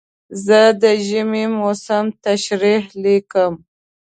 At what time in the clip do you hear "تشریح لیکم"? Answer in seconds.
2.25-3.53